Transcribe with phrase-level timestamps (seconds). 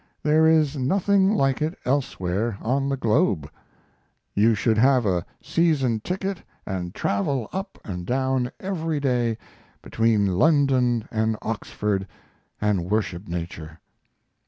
[0.23, 3.47] There is nothing like it elsewhere on the globe.
[4.33, 9.37] You should have a season ticket and travel up and down every day
[9.83, 12.07] between London and Oxford
[12.59, 13.79] and worship nature.